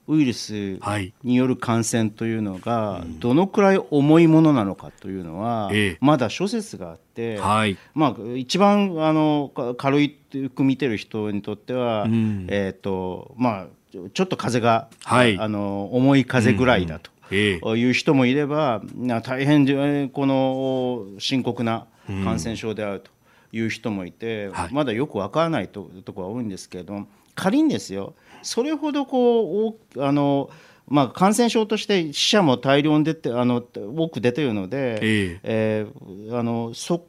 [0.06, 0.80] ウイルス
[1.22, 5.70] による感染というのがどのくらい重いものなのかというのは
[6.00, 10.08] まだ諸説があって、はい、まあ、一番あの軽
[10.48, 13.66] く見てる人にとっては、うん、えーとまあ、
[14.14, 18.80] ちょっと風が、はい、あの重い風ぐらいだという人もいれば、
[19.22, 21.86] 大変この深刻な
[22.24, 23.10] 感染症であると
[23.52, 30.50] いう人もいて、はい、まだよく分からないとところが多いんですけれど仮にですよそれほどこうあの
[30.90, 35.86] まあ、感染症として死者も大量に出てあの多く出ているので、ええ。
[36.30, 37.04] ー、あのそ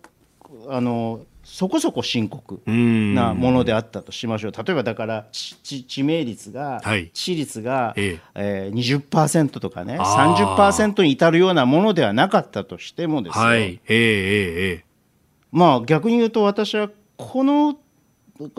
[0.67, 4.51] あのそこそこ深刻なものであったとしましょう。
[4.51, 8.69] 例えばだから致命率が、はい、致死率が、ええ。
[8.69, 14.88] えー、20%とかね30%に至るようなものではなかったとしてもですね、はい、えー、えー、
[15.51, 17.77] まあ逆に言うと私はこの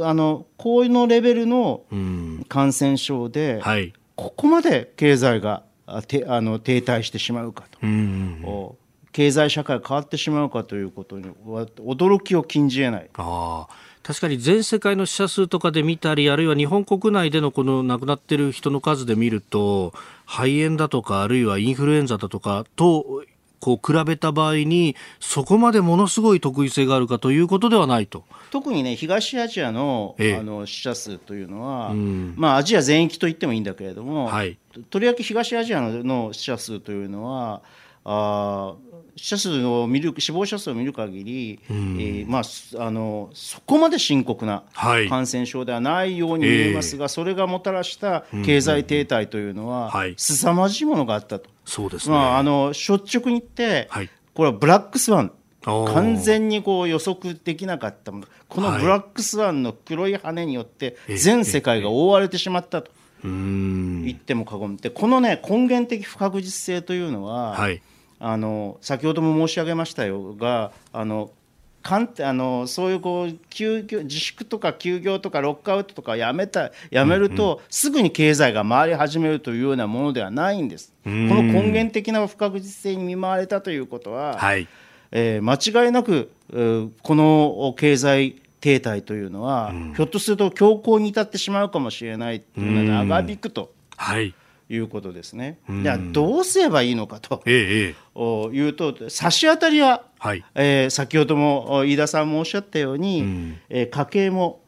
[0.03, 1.85] あのこういうのレベルの
[2.49, 5.63] 感染症で、はい、ここまで経済が
[6.07, 7.79] てあの停滞してしまうかと、
[9.13, 11.31] 経済社会が変わってしまうかということに
[11.79, 13.11] 驚きを禁じ得ない。
[13.15, 13.67] あ
[14.03, 19.93] 確かに全世界の死者数とかで見たりあるいは日本国内でのこの亡くなっている人の数で見ると
[20.25, 23.25] 肺炎だとかあるいはインフルエンザだとかと
[23.61, 28.25] こう比べた場合にそこまでものすごい特異性があるかということではないと。
[28.51, 34.59] 特にね東アジアのええ、あの死者数というのは、うん、まあ、アジア全域と言ってもいいんだけれども、はい、
[34.91, 37.63] とりわけ東アジアの死者数というのは
[38.05, 38.90] あ死
[39.25, 51.51] 者数を見る死亡者数を見る限り、うん、えー、まあ、あのそこまで深刻な感染症ではないように見えますが、はい、それがもたらした経済停滞というのは、凄まじいものがあったと。
[51.65, 58.13] そうですね、まあ、あの率直に言って、はい、これはブラックスワン完全にこう予測できなかった。
[58.13, 62.91] ものこのブラックスワンの黒い羽によって全世界が覆われてしまったと
[63.23, 67.83] 言っても過言でこのね根源的不確実性というのは、はい、
[68.21, 71.31] あの先ほども申し上げましたよがあの
[71.83, 80.93] かんあのそういうこう休業自粛とか休業とかロックアウトとかやめたやめると、うんうん、すぐに経済が回り始めるというようなものではないんです。
[81.05, 84.69] この根源的な不確実性に見舞われたということは、はい、
[85.11, 93.73] えー、間違いなく、えー、この経済停滞というのは、うん、ひょっとすると強行に至ってしまうかもしれないというのが長引くと。
[93.97, 94.35] はい
[94.71, 95.59] いうことですね。
[95.83, 98.21] じゃあどうすればいいのかと、ええ、
[98.53, 104.61] いうと差し当たりは、はい、えー、先ほども飯田さんもおっしゃったように、うん、えー、家計も、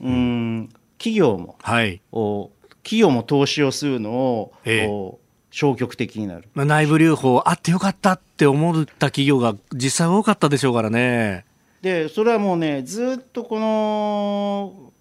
[0.00, 2.50] うん、企業も、はい、お
[2.82, 5.18] 企業も投資をするのを、ええ、
[5.52, 11.44] 消極的になる、まあ、内部留保あってよかったって思った企業が実際多かったでしょうからね。
[11.80, 14.92] でそれはもうねずっとこの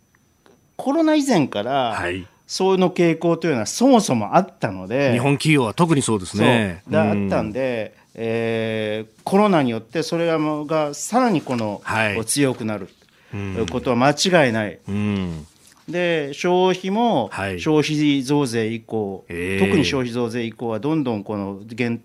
[0.75, 6.83] コロナ以前から、はい、そういうの傾向というのはそもそもあったので日本企業は特にそうですね。
[6.91, 12.89] あったんで、えー、コロナによってそれががさらにこの、はい、強くなる。
[13.71, 14.79] ことは間違いない。
[14.87, 15.47] うん。
[15.89, 22.01] で消費も消費増税以降、はい、特に消費増税以降はどんどんこの減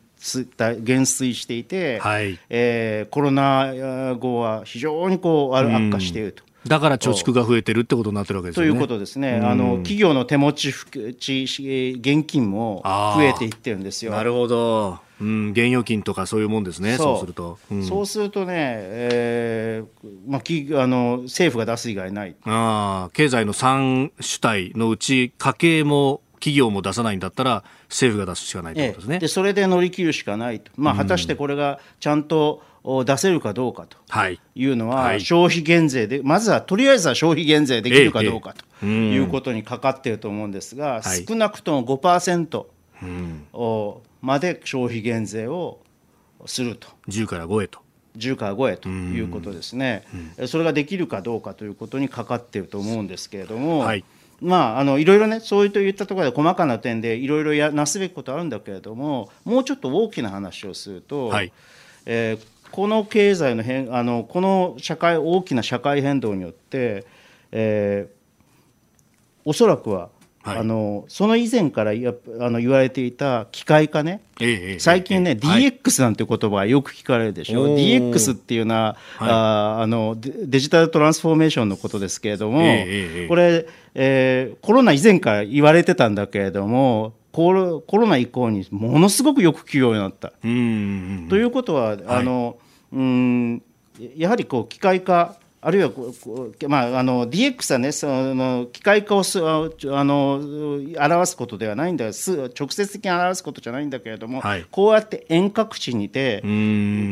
[0.81, 6.43] 減衰していて、はい、えー、コロナ後は非常にこう悪化していると。
[6.67, 8.69] だから貯蓄が増えてるってことになってるわけですね。
[8.69, 14.13] ということですね、あの企業の手持ち現金も増えていってるんですよ。
[14.13, 14.99] なるほど。
[15.21, 17.21] うん、現預金とかそういうもんですね、そう。
[17.21, 17.59] すると。
[17.73, 22.37] うん、そうするとね、えーまあ、きあの政府が出す以外ない。
[22.45, 32.63] あ経済の3主体のうち、家計も企業も出さないんだったら、政府が出すしかないということですね、ええ、でそれで乗り切るしかないと、まあ、果たしてこれがちゃんと
[33.05, 34.67] 出せるかどうかとい。
[34.67, 42.65] うのは、消費減税で、まずはとりあえずは消費減税できるかどうかということにかかっていると思うんですが、少なくとも5%。
[43.53, 45.79] をまで消費減税を
[46.47, 46.89] すると。
[47.09, 47.81] 10から5へと。
[48.17, 50.05] 10から5へということですね、
[50.47, 54.05] それができるかどうかということにかかっていると思うんですけれども、はい、
[54.41, 61.53] まあ、あのいろいろね、そういといったところで細かな点でいろいろやなすべきことあるんだけれども、もうちょっと大きな話をすると、はい、
[62.07, 67.07] えー、この経済の変あの、この社会大きな社会変動によって、
[67.53, 68.13] えー、
[69.45, 70.11] おそらくは
[70.49, 82.61] はい、あのその以前からやあの言われていた機械化ね、ええ、最近ね、え、DX なんて言葉がよく聞かれるでしょ、はい、DX っていうのは、はい、ああのデジタルトランスフォーメーションのことですけれども、
[83.29, 90.33] これ、えー、コロナ以前から言われてたんだけれども、コロコロナ以降にものすごくよく聞くようになった。
[90.41, 92.59] ということは、あの
[92.93, 93.63] うん
[94.17, 95.91] やはりこう機械化あるいは
[96.67, 99.71] まあ、あの DX はねその機械化をすあ
[100.05, 100.41] の
[100.97, 102.13] 表すことではないんだ直
[102.71, 106.51] 接的に表すことじゃないんだけれども、はい、こうやって遠隔地にて今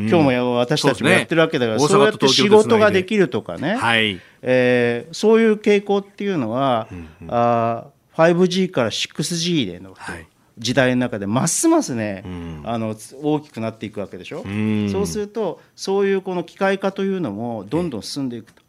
[0.09, 7.87] 日も私たちもやってるわけだからそう、ね,、やって仕事ができるとかね、はいえー、そういう傾向っていうのは、うんうん、あ
[8.17, 10.27] 5G から 6G での、はい。
[10.59, 18.63] 時代の中でますますね、うん、あの大きくなっていくわけでしょ、うん、そうするとそういうこの機械化というのもどんどん進んでいくと。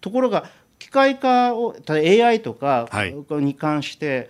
[0.00, 0.48] ところが
[0.78, 2.88] 機械化を AI とか
[3.30, 4.28] に関して、はい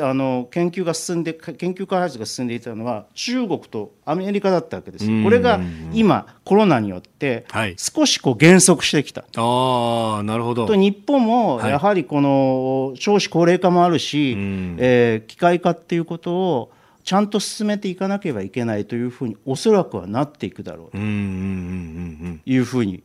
[0.00, 5.58] あの研究が進んで研究開発が進んでいたのは中国とアメリカだったわけですこれが
[5.92, 7.44] 今コロナによって
[7.76, 10.66] 少しこう減速してきた、はい、あなるほど。
[10.66, 14.42] と日本もやはりこの少子高齢化もあるし、はい、
[14.78, 16.72] えー、機械化っていうことを
[17.02, 20.98] ちゃんと進めていかなければいけないというふうにおそらくはなっていくだろうと。
[20.98, 23.02] いうふうに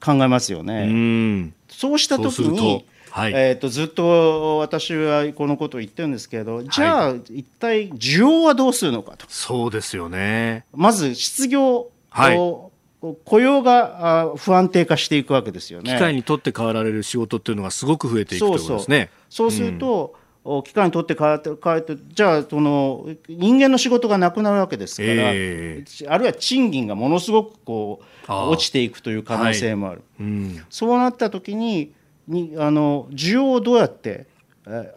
[0.00, 1.52] 考えますよね。
[1.68, 2.86] そうした時に
[3.16, 9.24] はい、えーと、ずっと私はこのことを言ってるんですけど、じゃあ、一体需要はどうするのかと。
[9.30, 10.66] そうですよね。
[10.74, 15.94] まず失業、はい、雇用が不安定化していくわけですよね。
[15.94, 19.08] 機械にとって変わられる仕事っていうのがすごく増えていくということですね。
[19.30, 20.14] そうすると、
[20.44, 30.28] うん、機械にとって変わって変わってじゃあその人間の仕事がなくなるわけですから、えー、あるいは賃金がものすごくこう落ちていくという可能性もある、はい。
[30.28, 31.95] うん、そうなった時に
[32.28, 34.26] にあの需要をどうやって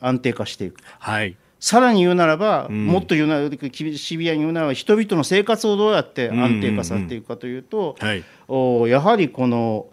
[0.01, 0.83] 安定化していくか。
[0.99, 1.35] はい。
[1.59, 9.87] さらに言うならば、うん、もっと言うならシビアに言うならば人々の生活をどうやって安定化させていくかというと、うんうんうん、おやはりこの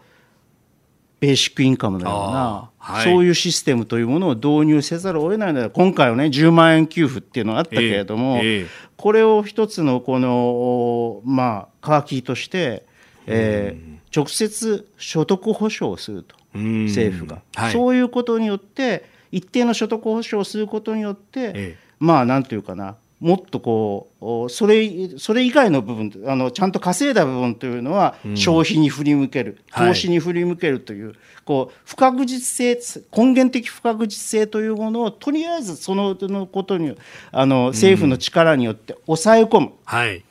[1.18, 12.86] ベーシックインカムのような、はい、そういうシステムというものを導入せざるを得ないので今回はね10万円給付っていうのがあったけれども、えーえー、これを一つのこのまあカーキーとして、
[13.26, 16.36] えー、直接所得保障をすると。
[16.56, 32.78] 政府が、はい、そういうことによって一定の所得保障をすることによって、ええ、まあなんていうかなもっとこうそれそれ以外の部分あのちゃんと稼いだ部分というのは消費に振り向ける、うん、投資に振り向けるという、はい、こう不確実性
[33.16, 36.94] 根源的不確実性というものをとりあえずそののことに
[37.32, 39.66] あの政府の力によって抑え込む。
[39.66, 40.22] うんはい。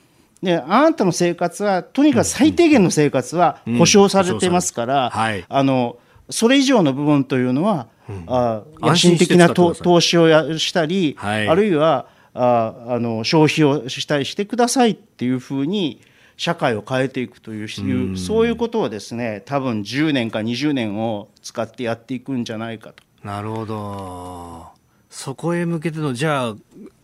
[0.42, 5.10] であなたの生活はとにかく最低限の生活は保障されてますから、うん。
[5.10, 5.96] はい、あの
[6.30, 16.00] それ以上の部分というのは、うん、あ野心的な投資をやしたり、はい、あるいはああの消費をしたりしてくださいっていうふうに
[16.36, 23.02] 社会を変えていくという、うそういうことをですね多分10年か20年を使ってやっていくんじゃないかと。
[23.24, 24.66] なるほど。
[25.08, 26.54] そこへ向けてのじゃあ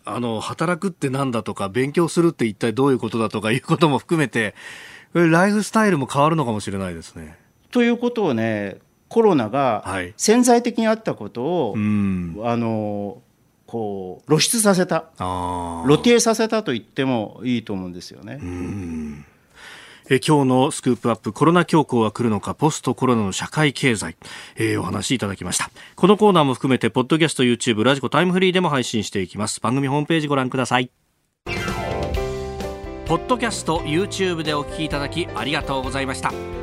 [0.05, 4.53] あの働くってなんだとか勉強するって一体どういうことだとかいうことも含めて
[5.13, 7.37] ライフスタイルも変わるのかもしれないですね。
[7.71, 8.77] ということをね
[9.13, 9.85] コロナが
[10.17, 13.21] 潜在的にあったことを、はい、あの
[13.67, 15.05] こう露出させた。
[15.85, 18.39] 露呈させたと言ってもいいと思うんですよね。
[20.09, 24.17] え今日のスクープアップコロナ恐慌は来るのかポストコロナの社会経済、
[24.57, 25.69] えー、お話しいただきました。
[25.95, 29.61] このコーナーも含めてポッドキャスト YouTube ラジコタイムフリーでも配信していきます。
[29.61, 30.89] 番組ホームページご覧ください。
[33.05, 36.62] ポッドキャスト YouTube でお聞きいただきありがとうございました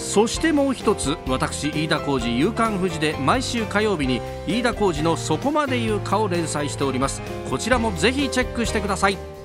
[0.00, 7.22] そしてもう一つ私飯田浩司夕刊富士で毎週火曜日に飯田浩司の「そこまで言うか」を連載しております。
[7.48, 9.39] こちらもぜひチェックしてください。